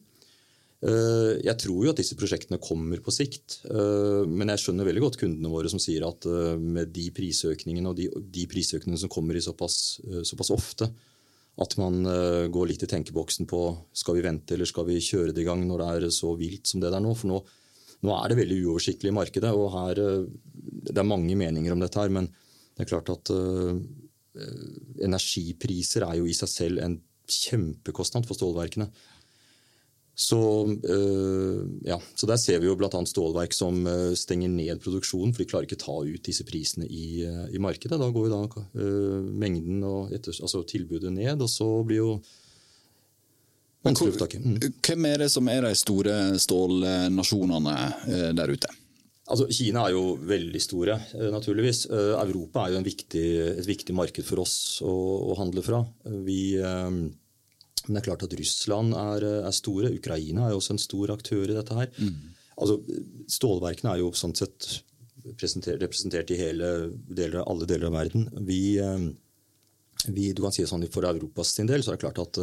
[0.86, 5.50] Jeg tror jo at disse prosjektene kommer på sikt, men jeg skjønner veldig godt kundene
[5.50, 6.28] våre som sier at
[6.62, 9.96] med de prisøkningene og de, de prisøkningene som kommer i såpass,
[10.28, 10.92] såpass ofte,
[11.62, 12.02] at man
[12.52, 13.60] går litt i tenkeboksen på
[13.96, 16.68] skal vi vente eller skal vi kjøre det i gang når det er så vilt
[16.68, 17.14] som det det er nå.
[17.16, 17.38] For nå,
[18.06, 20.26] nå er det veldig uoversiktlig i markedet, og her, eh,
[20.92, 22.12] det er mange meninger om dette her.
[22.14, 22.28] Men
[22.76, 23.72] det er klart at uh,
[25.06, 26.98] energipriser er jo i seg selv en
[27.32, 28.90] kjempekostnad for stålverkene.
[30.16, 30.40] Så,
[30.72, 32.90] uh, ja, så der ser vi jo bl.a.
[32.90, 37.26] stålverk som uh, stenger ned produksjonen, for de klarer ikke ta ut disse prisene i,
[37.52, 38.00] i markedet.
[38.00, 38.64] Da går jo da
[39.44, 42.10] mengden og etter, altså tilbudet ned, og så blir jo
[43.86, 44.58] Mm.
[44.82, 47.76] Hvem er det som er de store stålnasjonene
[48.10, 48.72] eh, der ute?
[49.26, 51.86] Altså, Kina er jo veldig store, eh, naturligvis.
[51.90, 53.26] Eh, Europa er jo viktig,
[53.60, 54.96] et viktig marked for oss å,
[55.30, 55.84] å handle fra.
[56.26, 56.58] Vi,
[57.86, 59.92] men det er klart at Russland er, er, store.
[59.96, 61.90] Ukraina er jo også en stor aktør i dette her.
[61.98, 62.36] Mm.
[62.56, 62.80] Altså,
[63.36, 64.70] Stålverkene er jo sånn sett
[65.26, 68.28] representert i hele deler, alle deler av verden.
[68.48, 68.78] Vi,
[70.14, 72.42] vi, du kan si det sånn For Europas sin del så er det klart at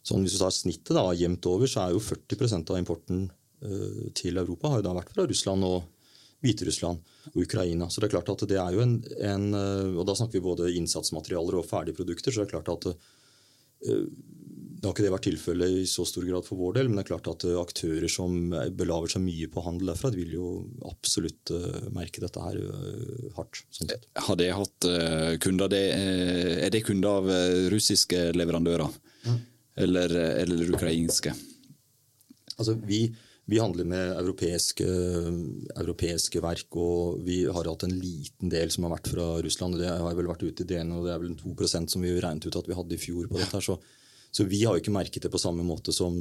[0.00, 3.26] Sånn Hvis du tar snittet da, jevnt over, så er jo 40% av importen
[4.16, 5.82] til Europa har jo da vært fra Russland og
[6.40, 7.02] Hviterussland
[7.34, 7.90] og Ukraina.
[7.92, 8.94] Så det er klart at det er jo en,
[9.28, 9.44] en
[9.98, 12.32] Og da snakker vi både innsatsmaterialer og ferdigprodukter.
[12.32, 12.88] Så det er klart at
[14.80, 17.02] det har ikke det vært tilfellet i så stor grad for vår del, men det
[17.04, 18.32] er klart at aktører som
[18.78, 20.46] belaver seg mye på handel derfra, de vil jo
[20.88, 21.52] absolutt
[21.92, 22.56] merke dette her
[23.36, 23.60] hardt.
[23.76, 23.92] Sånn
[24.24, 24.88] har det hatt
[25.44, 25.84] kunder det,
[26.64, 27.28] Er det kunder av
[27.76, 28.88] russiske leverandører?
[29.28, 29.38] Mm
[29.80, 31.34] eller, eller ukrainske?
[32.56, 33.00] Altså, vi,
[33.48, 34.86] vi handler med europeiske,
[35.80, 39.78] europeiske, verk, og vi har hatt en liten del som har vært fra Russland.
[39.80, 42.48] Det har vel vært ute i DN, og det er vel 2% som vi regnet
[42.48, 43.30] ut at vi hadde i fjor.
[43.30, 43.56] på dette.
[43.56, 43.78] her, Så,
[44.30, 46.14] så vi har jo ikke merket det på samme måte som,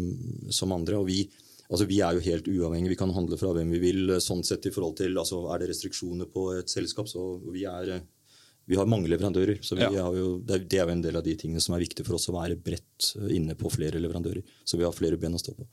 [0.49, 0.97] som andre.
[0.97, 1.23] og vi,
[1.69, 2.95] altså vi er jo helt uavhengige.
[2.95, 4.15] Vi kan handle fra hvem vi vil.
[4.21, 7.99] sånn sett i forhold til, altså Er det restriksjoner på et selskap, så vi er
[8.69, 9.57] vi har mange leverandører.
[9.65, 9.89] så ja.
[9.89, 12.35] jo, det, er, jo en del av de tingene som er viktig for oss å
[12.35, 14.43] være bredt inne på flere leverandører.
[14.61, 15.65] Så vi har flere ben å stå på.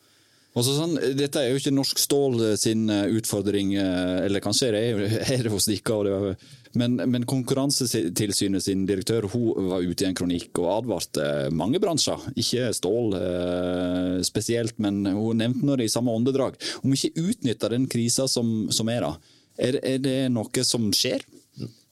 [0.65, 5.03] Sånn, dette er jo ikke Norsk Stål sin eh, utfordring, eh, eller kanskje det er,
[5.35, 6.33] er det hos dere.
[6.77, 12.27] Men, men Konkurransetilsynet sin direktør hun var ute i en kronikk og advarte mange bransjer,
[12.37, 17.89] ikke stål eh, spesielt, men hun nevnte det i samme åndedrag, om ikke utnytte den
[17.91, 19.15] krisa som, som er da.
[19.57, 21.25] Er, er det noe som skjer?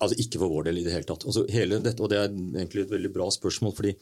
[0.03, 1.25] Altså Ikke for vår del i det hele tatt.
[1.25, 3.73] Altså, hele dette, og Det er egentlig et veldig bra spørsmål.
[3.77, 3.94] fordi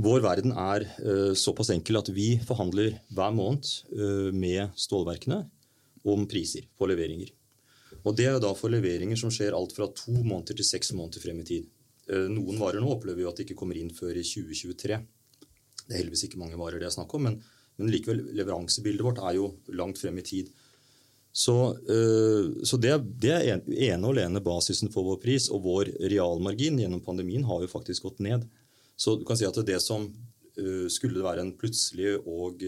[0.00, 5.42] vår verden er uh, såpass enkel at vi forhandler hver måned uh, med stålverkene
[6.08, 7.28] om priser på leveringer.
[8.02, 10.92] Og Det er jo da for leveringer som skjer alt fra to måneder til seks
[10.96, 11.68] måneder frem i tid.
[12.10, 14.98] Uh, noen varer nå opplever jo at de ikke kommer inn før i 2023.
[15.82, 17.38] Det er heldigvis ikke mange varer det er snakk om, men,
[17.78, 20.50] men likevel, leveransebildet vårt er jo langt frem i tid.
[21.32, 23.62] Så, uh, så det, det, er
[23.92, 25.46] ene og alene basisen for vår pris.
[25.54, 28.48] Og vår realmargin gjennom pandemien har jo faktisk gått ned.
[28.98, 32.66] Så du kan si at det som uh, skulle være en plutselig og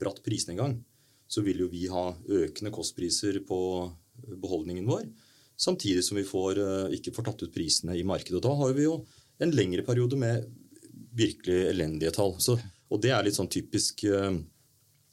[0.00, 0.80] bratt prisnedgang,
[1.28, 3.60] så vil jo vi ha økende kostpriser på
[4.42, 5.06] beholdningen vår.
[5.60, 6.58] Samtidig som vi får,
[6.96, 8.40] ikke får tatt ut prisene i markedet.
[8.40, 8.96] Og da har vi jo
[9.42, 10.48] en lengre periode med
[11.14, 12.34] virkelig elendige tall.
[12.42, 12.56] Så,
[12.90, 14.02] og det er litt sånn typisk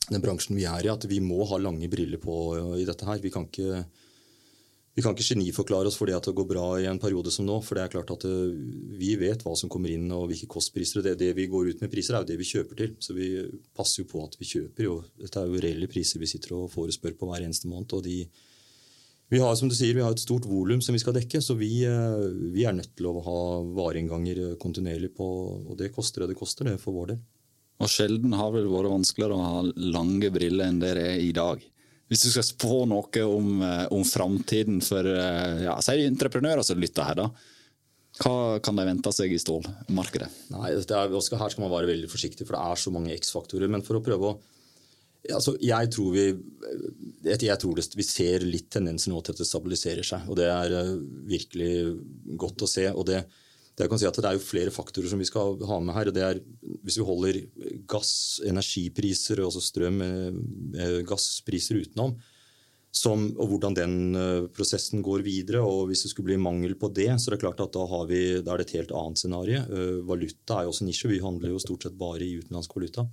[0.09, 2.35] den bransjen vi er i, at vi må ha lange briller på
[2.79, 3.21] i dette her.
[3.23, 3.83] Vi kan ikke,
[4.97, 7.47] vi kan ikke geniforklare oss for det at det går bra i en periode som
[7.47, 7.59] nå.
[7.65, 8.55] For det er klart at eh,
[8.99, 11.03] vi vet hva som kommer inn og hvilke kostpriser.
[11.05, 12.95] Det, det vi går ut med priser, er jo det vi kjøper til.
[12.99, 13.29] Så vi
[13.77, 14.87] passer jo på at vi kjøper.
[14.87, 14.97] Jo.
[15.21, 17.93] Dette er jo reelle priser vi sitter og får og spør på hver eneste måned.
[17.95, 18.25] og de
[19.31, 21.55] vi har som du sier, vi har et stort volum som vi skal dekke, så
[21.55, 23.41] vi, eh, vi er nødt til å ha
[23.77, 25.27] vareinnganger kontinuerlig på
[25.71, 27.21] Og det koster det det koster, det for vår del.
[27.81, 29.61] Og sjelden har vel vært vanskeligere å ha
[29.95, 31.63] lange briller enn det er i dag.
[32.11, 36.81] Hvis du skal spå noe om, eh, om framtiden for eh, ja, si entreprenører som
[36.83, 37.29] lytter her, da.
[38.19, 40.27] Hva kan de vente seg i stålmarkedet?
[40.51, 43.71] Nei, er, Her skal man være veldig forsiktig, for det er så mange X-faktorer.
[43.71, 44.39] Men for å prøve å
[45.29, 46.25] altså, Jeg tror vi
[47.21, 50.25] jeg tror det, vi ser litt tendenser nå til at det stabiliserer seg.
[50.29, 50.97] og Det er uh,
[51.29, 51.71] virkelig
[52.41, 52.87] godt å se.
[52.89, 53.21] og det,
[53.77, 56.09] det, si det er jo flere faktorer som vi skal ha med her.
[56.09, 56.41] og det er
[56.81, 57.41] Hvis vi holder
[57.89, 62.15] gass, energipriser, og strøm, eh, gasspriser utenom,
[62.91, 63.93] som, og hvordan den
[64.51, 65.61] prosessen går videre.
[65.61, 68.41] og Hvis det skulle bli mangel på det, så er det klart at da, vi,
[68.41, 69.61] da er det et helt annet scenario.
[70.09, 71.13] Valuta er jo også nisje.
[71.13, 73.05] Vi handler jo stort sett bare i utenlandsk valuta.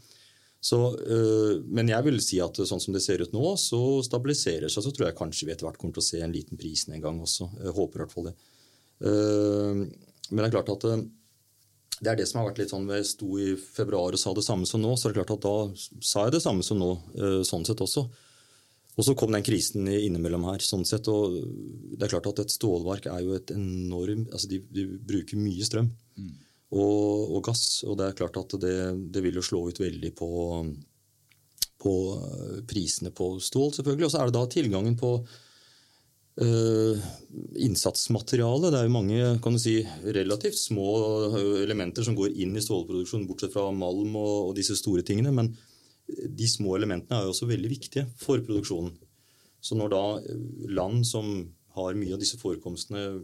[0.61, 4.67] Så, øh, men jeg vil si at sånn som det ser ut nå, så stabiliserer
[4.67, 4.85] seg.
[4.85, 7.05] Så tror jeg kanskje vi etter hvert kommer til å se en liten pris en
[7.05, 7.47] gang også.
[7.63, 8.37] Jeg håper i hvert fall det.
[8.99, 10.87] men det er klart at
[11.99, 14.43] det er det som har vært litt sånn Jeg sto i februar og sa det
[14.47, 16.91] samme som nå, så er det klart at da sa jeg det samme som nå,
[17.47, 18.09] sånn sett også.
[18.99, 20.59] Og så kom den krisen innimellom her.
[20.59, 21.39] sånn sett, og
[21.95, 25.65] det er klart at Et stålverk er jo et enormt altså de, de bruker mye
[25.67, 26.35] strøm mm.
[26.75, 27.83] Og, og, gass.
[27.89, 28.77] Og det er klart at det,
[29.15, 30.31] det, vil jo slå ut veldig på,
[31.81, 31.95] på
[32.69, 34.09] prisene på stål, selvfølgelig.
[34.09, 35.15] Og så er det da tilgangen på
[36.43, 37.09] uh,
[37.69, 38.73] innsatsmateriale.
[38.75, 40.91] Det er jo mange kan du si, relativt små
[41.65, 45.35] elementer som går inn i stålproduksjon, bortsett fra malm og, og disse store tingene.
[45.35, 45.55] men
[46.09, 48.95] de små elementene er jo også veldig viktige for produksjonen.
[49.61, 50.03] Så når da
[50.73, 51.29] land som
[51.77, 53.21] har mye av disse forekomstene,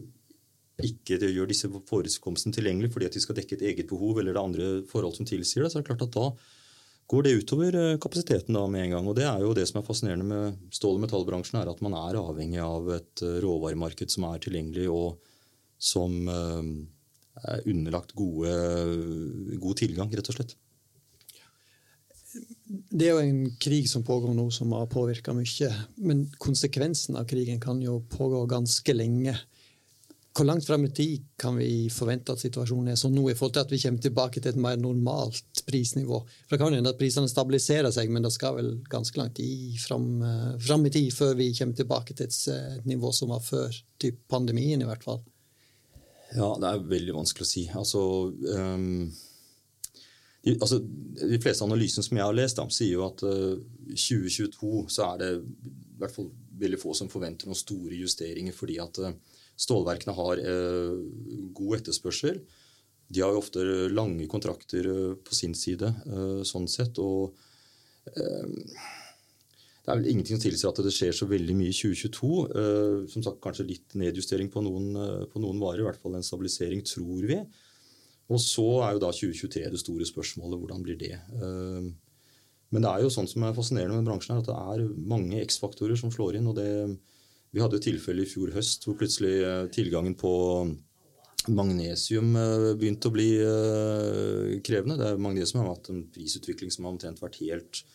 [0.83, 4.39] ikke gjør disse forekomstene tilgjengelig fordi at de skal dekke et eget behov, eller det
[4.39, 6.25] er andre forhold som tilsier det, så er det klart at da
[7.11, 9.07] går det utover eh, kapasiteten da med en gang.
[9.07, 11.95] Og Det er jo det som er fascinerende med stål- og metallbransjen, er at man
[11.99, 15.21] er avhengig av et eh, råvaremarked som er tilgjengelig, og
[15.77, 16.69] som eh,
[17.45, 18.51] er underlagt gode,
[19.61, 20.55] god tilgang, rett og slett
[22.65, 25.69] det er jo en krig som pågår nå, som har påvirka mye.
[25.95, 29.35] Men konsekvensen av krigen kan jo pågå ganske lenge.
[30.35, 33.53] Hvor langt fram i tid kan vi forvente at situasjonen er sånn nå, i forhold
[33.55, 36.17] til at vi kommer tilbake til et mer normalt prisnivå?
[36.43, 39.77] For Det kan hende at prisene stabiliserer seg, men det skal vel ganske langt i,
[39.79, 43.45] fram, eh, fram, i tid før vi kommer tilbake til et, et nivå som var
[43.45, 45.23] før typ pandemien, i hvert fall.
[46.35, 47.69] Ja, det er veldig vanskelig å si.
[47.83, 48.03] Altså...
[48.57, 49.13] Um
[50.53, 50.79] altså,
[51.19, 55.07] de fleste analysene som jeg har lest, da, sier jo at uh, eh, 2022 så
[55.13, 59.15] er det i hvert fall veldig få som forventer noen store justeringer, fordi at uh,
[59.59, 60.99] stålverkene har uh,
[61.55, 62.41] god etterspørsel.
[63.07, 63.63] De har jo ofte
[63.93, 64.87] lange kontrakter
[65.21, 65.91] på sin side,
[66.41, 66.97] sånn sett.
[66.97, 67.35] og
[68.09, 72.31] det er vel ingenting som tilsier at det skjer så veldig mye i 2022.
[73.13, 74.89] som sagt, Kanskje litt nedjustering på noen,
[75.29, 77.37] på noen varer, i hvert fall en stabilisering, tror vi.
[78.33, 80.57] Og så er jo da 2023 det store spørsmålet.
[80.61, 81.13] Hvordan blir det?
[81.13, 81.89] Eh,
[82.73, 85.43] men det er jo sånn som er fascinerende med bransjen, her, at det er mange
[85.45, 86.49] X-faktorer som slår inn.
[86.49, 86.69] og det,
[87.55, 90.31] Vi hadde et tilfelle i fjor høst hvor plutselig eh, tilgangen på
[91.55, 93.29] magnesium eh, begynte å bli
[94.65, 94.99] krevende.
[94.99, 97.85] Det er Magnesium har hatt en prisutvikling som har omtrent vært helt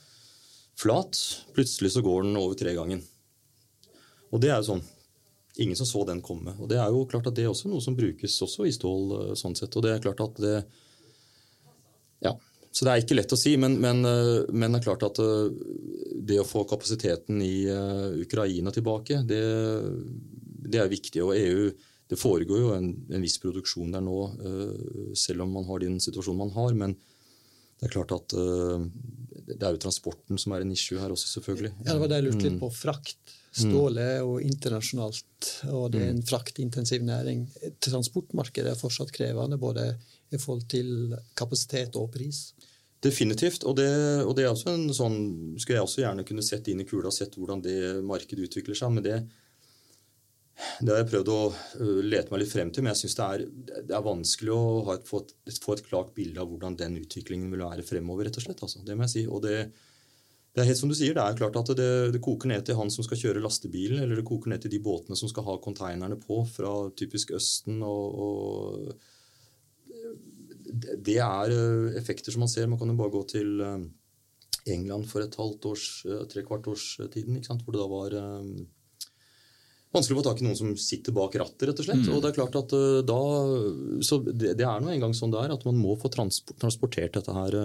[0.80, 1.20] flat.
[1.52, 3.04] Plutselig så går den over tregangen.
[4.30, 4.88] Og det er jo sånn
[5.60, 6.54] ingen som så den komme.
[6.58, 9.02] Og Det er jo klart at det er også noe som brukes også i stål.
[9.18, 10.56] Eh, sånn sett, og det er klart at det
[12.20, 12.34] Ja,
[12.70, 15.18] så det er ikke lett å si, men, men, eh, men det er klart at
[15.22, 15.48] eh,
[16.30, 17.66] det å få kapasiteten i
[18.22, 19.40] Ukraina tilbake, det,
[20.70, 21.22] det er viktig.
[21.24, 21.70] Og EU
[22.10, 24.16] Det foregår jo en, en, viss produksjon der nå,
[25.14, 26.74] selv om man har den situasjonen man har.
[26.74, 26.94] Men
[27.78, 31.70] det er klart at det er jo transporten som er en issue her også, selvfølgelig.
[31.84, 32.62] Ja, Det var det jeg lurte litt mm.
[32.64, 32.72] på.
[32.74, 36.26] Frakt Ståle og internasjonalt, og det er en mm.
[36.28, 37.48] fraktintensiv næring.
[37.82, 39.88] Transportmarkedet er fortsatt krevende, både
[40.30, 42.50] i forhold til kapasitet og pris.
[43.00, 43.64] Definitivt.
[43.64, 43.90] Og det,
[44.26, 45.20] og det er også en sånn,
[45.56, 48.92] skulle jeg også gjerne kunne sett inn i kula sett hvordan det markedet utvikler seg.
[48.92, 49.20] Men det,
[50.80, 53.46] det har jeg prøvd å øh, lete meg litt frem til, men jeg syns det,
[53.78, 54.64] det, er vanskelig å
[54.94, 58.36] et, få, et, få, et, klart bilde av hvordan den utviklingen vil være fremover, rett
[58.36, 58.60] og slett.
[58.66, 58.82] Altså.
[58.84, 59.22] Det må jeg si.
[59.32, 59.54] Og det,
[60.52, 62.76] det er helt som du sier, det er klart at det, det, koker ned til
[62.76, 65.56] han som skal kjøre lastebilen, eller det koker ned til de båtene som skal ha
[65.64, 67.80] konteinerne på fra typisk Østen.
[67.80, 68.92] og, og
[70.72, 72.68] det er eh, effekter som man ser.
[72.70, 73.78] Man kan jo bare gå til eh,
[74.74, 78.18] England for et halvt års, eh, tre kvart års tiden, hvor det da var
[79.90, 82.04] vanskelig å få tak i noen som sitter bak rattet, rett og slett.
[82.04, 82.12] Mm.
[82.14, 82.76] Og det er klart at
[83.08, 83.22] da,
[84.06, 87.34] så det, det er nå engang sånn det er, at man må få transportert dette
[87.34, 87.58] her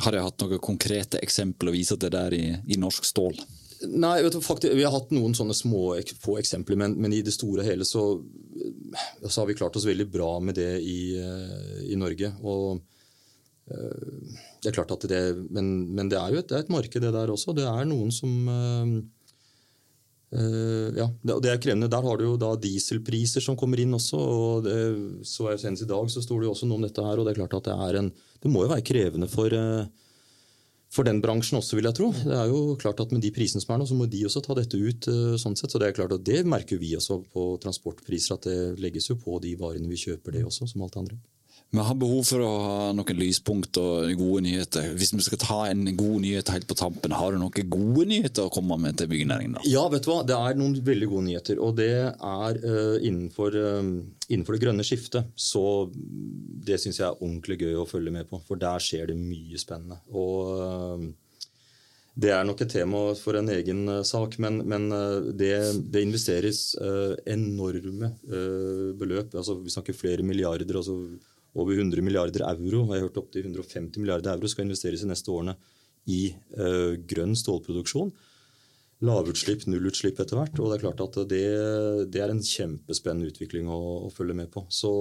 [0.00, 3.34] har jeg hatt noen konkrete eksempler å vise til der i, i norsk stål?
[3.88, 7.34] Nei, du, faktisk, Vi har hatt noen sånne små få eksempler, men, men, i det
[7.34, 8.04] store og hele så,
[9.24, 12.34] så, har vi klart oss veldig bra med det i, eh, i Norge.
[12.42, 12.82] Og
[13.72, 15.20] det er klart at det,
[15.54, 17.54] men, men det er jo et, det er et marked, det der også.
[17.56, 18.34] Det er noen som
[20.32, 21.90] Uh, ja, det, er krevende.
[21.92, 24.16] Der har du jo da dieselpriser som kommer inn også.
[24.16, 24.76] og det,
[25.28, 27.20] så Senest i dag så sto det jo også noe om dette her.
[27.20, 28.08] og Det er klart at det er en,
[28.40, 29.84] det må jo være krevende for, uh,
[30.92, 32.10] for den bransjen også, vil jeg tro.
[32.12, 34.42] Det er jo klart at Med de prisene som er nå, så må de også
[34.44, 35.08] ta dette ut.
[35.08, 38.48] Uh, sånn sett, så Det er klart at det merker vi også på transportpriser, at
[38.48, 41.16] det legges jo på de varene vi kjøper, det også, som alt andre.
[41.72, 44.90] Vi har behov for å ha noen lyspunkt og gode nyheter.
[44.92, 48.44] Hvis vi skal ta en god nyhet helt på tampen, har du noen gode nyheter
[48.44, 49.56] å komme med til byggenæringen?
[49.56, 49.62] da?
[49.64, 50.18] Ja, vet du hva?
[50.28, 51.62] det er noen veldig gode nyheter.
[51.64, 53.88] Og det er uh, innenfor, uh,
[54.28, 55.32] innenfor, det grønne skiftet.
[55.32, 55.64] Så
[55.96, 58.42] det syns jeg er ordentlig gøy å følge med på.
[58.44, 60.02] For der skjer det mye spennende.
[60.12, 61.10] Og uh,
[62.20, 64.90] det er nok et tema for en egen sak, men, men
[65.32, 65.54] det,
[65.88, 66.74] det, investeres
[67.24, 68.12] enorme
[69.00, 69.32] beløp.
[69.32, 70.76] Altså, vi snakker flere milliarder.
[70.76, 70.98] altså
[71.54, 75.32] over 100 milliarder euro, har jeg hørt opptil 150 milliarder euro skal investeres i neste
[75.32, 75.56] årene
[76.10, 76.26] i
[76.58, 78.12] uh, grønn stålproduksjon.
[79.02, 80.58] Lavutslipp, nullutslipp etter hvert.
[80.62, 81.46] Og det er klart at det,
[82.14, 84.62] det er en kjempespennende utvikling å, å, følge med på.
[84.70, 84.92] Så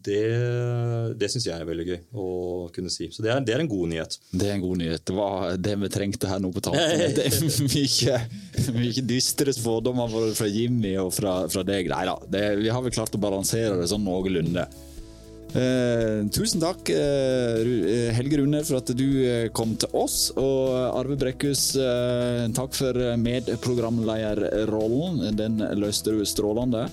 [0.00, 0.22] det,
[1.20, 2.28] det syns jeg er veldig gøy å
[2.72, 3.10] kunne si.
[3.12, 4.16] Så det er, det er, en god nyhet.
[4.32, 5.04] Det er en god nyhet.
[5.04, 7.04] Det var det vi trengte her nå på tampen.
[7.18, 7.36] Det er
[7.76, 8.20] mye,
[8.80, 11.92] mye dystre spådommer fra Jimmy og fra, fra deg.
[11.92, 12.16] Nei da,
[12.64, 14.70] vi har vel klart å balansere det sånn noenlunde.
[15.50, 20.30] Eh, tusen takk, eh, eh, Helge Rune, for at du eh, kom til oss.
[20.38, 25.34] Og Arve Brekkhus, eh, takk for medprogramlederrollen.
[25.34, 26.88] Den løste du strålende.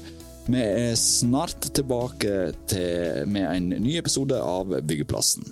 [0.47, 5.43] Vi er snart tilbake til, med en ny episode av Byggeplassen.